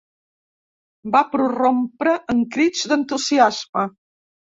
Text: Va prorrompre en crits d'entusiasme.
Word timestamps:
Va 1.15 1.19
prorrompre 1.35 2.13
en 2.35 2.41
crits 2.55 2.81
d'entusiasme. 2.93 3.85